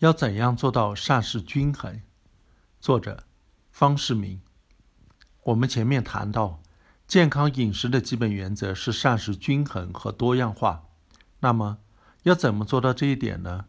[0.00, 2.02] 要怎样做到膳食均衡？
[2.78, 3.24] 作者
[3.70, 4.42] 方世明。
[5.44, 6.60] 我们前面谈到，
[7.08, 10.84] 健康饮食的基本原则是膳食均衡和多样化。
[11.40, 11.78] 那么，
[12.24, 13.64] 要怎么做到这一点呢？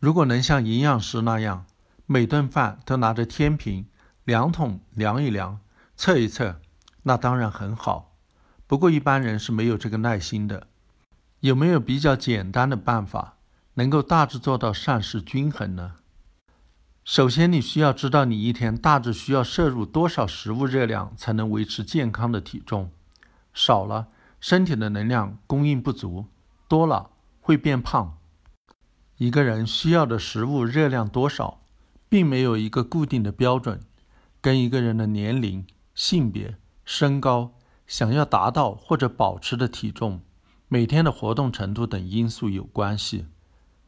[0.00, 1.66] 如果能像营养师那样，
[2.06, 3.86] 每顿饭都拿着天平、
[4.24, 5.60] 量筒量一量、
[5.94, 6.60] 测一测，
[7.04, 8.16] 那当然很好。
[8.66, 10.66] 不过一般人是没有这个耐心的。
[11.38, 13.36] 有没有比较简单的办法？
[13.74, 15.94] 能够大致做到膳食均衡呢？
[17.04, 22.90] 首先，你需要知道你一天大致需要摄入多少食物热量才能维持健康的体重。
[23.52, 24.08] 少了，
[24.40, 26.26] 身体的能量供应不足；
[26.66, 27.10] 多了，
[27.40, 28.16] 会变胖。
[29.18, 31.60] 一个人需要的食物热量多少，
[32.08, 33.80] 并没有一个固定的标准，
[34.40, 37.52] 跟一个人的年龄、性别、身高、
[37.86, 40.22] 想要达到或者保持的体重、
[40.68, 43.26] 每天的活动程度等因素有关系。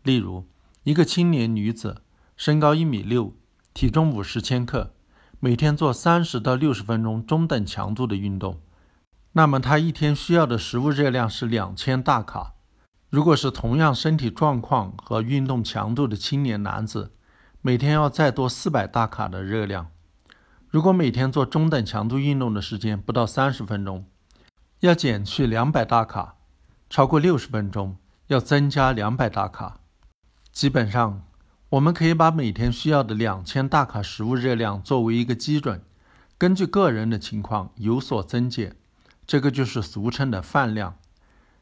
[0.07, 0.47] 例如，
[0.85, 2.01] 一个青年女子，
[2.37, 3.35] 身高一米六，
[3.75, 4.93] 体重五十千克，
[5.41, 8.61] 每天做三十到六十分钟中等强度的运动，
[9.33, 12.55] 那么她一天需要的食物热量是两千大卡。
[13.11, 17.11] 如果是同样身体状况和运动强度的青年男子，
[17.61, 19.89] 每天要再多四百大卡的热量。
[20.69, 24.05] 如果每天做中等强度运动的时间不到三十分钟，
[24.79, 26.37] 要减去两百大卡；
[26.89, 27.97] 超过六十分钟，
[28.29, 29.81] 要增加两百大卡。
[30.57, 31.23] 基本上，
[31.69, 35.83] 我们可以把每天需要的两千大卡食物热量作为一个基准，
[36.39, 38.75] 根据个人的情况有所增减。
[39.27, 40.97] 这个就是俗称的饭量。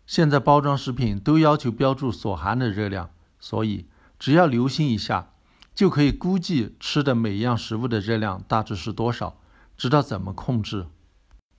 [0.06, 5.31] 现在包装食品都要求标注所含的热量，所以只要留心一下，
[5.75, 9.41] 就可以估计吃的每样食物的热量大致是多少，
[9.77, 10.86] 知道怎么控制。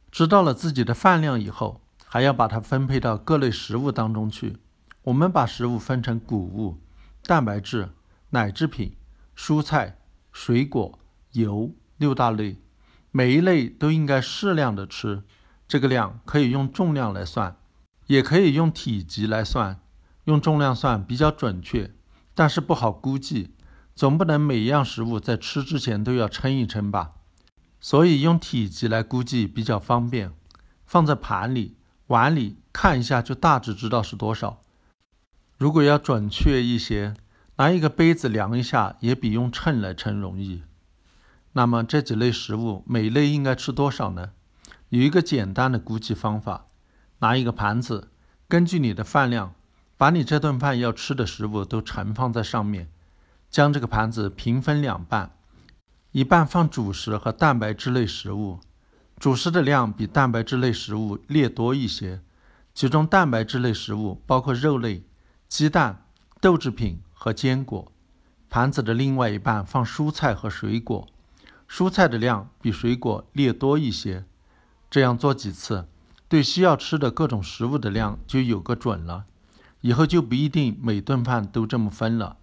[0.09, 4.55] 知道了自己的饭量以后，还要把它分配到各类食物当中去。
[5.03, 6.79] 我们把食物分成谷物。
[7.27, 7.89] 蛋白质、
[8.29, 8.95] 奶制品、
[9.35, 9.97] 蔬菜、
[10.31, 10.99] 水果、
[11.31, 12.61] 油六大类，
[13.09, 15.23] 每一类都应该适量的吃。
[15.67, 17.57] 这个量可以用重量来算，
[18.05, 19.79] 也可以用体积来算。
[20.25, 21.95] 用重量算比较准确，
[22.35, 23.55] 但是不好估计，
[23.95, 27.13] 总不能每样食物在吃之前都要称一称吧？
[27.79, 30.31] 所以用体积来估计比较方便，
[30.85, 31.77] 放在盘里、
[32.07, 34.61] 碗里看一下，就大致知道是多少。
[35.57, 37.13] 如果要准确一些，
[37.55, 40.63] 拿一个杯子量一下，也比用秤来称容易。
[41.53, 44.31] 那么这几类食物，每类应该吃多少呢？
[44.89, 46.65] 有一个简单的估计方法：
[47.19, 48.09] 拿一个盘子，
[48.49, 49.53] 根据你的饭量，
[49.95, 52.89] 把你这顿饭要吃的食物都盛放在上面，
[53.49, 55.31] 将这个盘子平分两半，
[56.11, 58.59] 一半放主食和蛋白质类食物，
[59.17, 62.19] 主食的量比蛋白质类食物略多一些，
[62.73, 65.05] 其中蛋白质类食物包括肉类。
[65.47, 66.05] 鸡蛋、
[66.41, 67.91] 豆制品和坚果，
[68.49, 71.07] 盘子的另外一半放蔬菜和水果，
[71.69, 74.25] 蔬菜的量比水果略多一些。
[74.89, 75.87] 这样做几次，
[76.27, 79.25] 对需要吃的各种食物的量就有个准了。
[79.81, 82.37] 以后就不一定每顿饭都这么分了。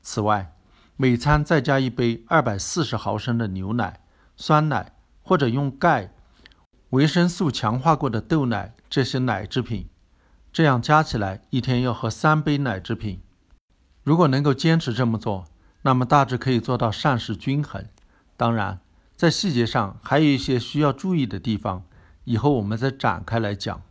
[0.00, 0.54] 此外，
[0.96, 4.00] 每餐再加一杯二百四十毫升的牛奶、
[4.36, 4.92] 酸奶
[5.22, 6.12] 或者用钙、
[6.90, 9.88] 维生素强化过的豆奶这些奶制品。
[10.54, 13.20] 这样加起来一天要喝三杯奶制品。
[14.04, 15.46] 如果能够坚持这么做，
[15.82, 17.84] 那么大致可以做到膳食均衡。
[18.36, 18.78] 当然，
[19.16, 21.82] 在细节上还有一些需要注意的地方，
[22.22, 23.82] 以后我们再展开来讲。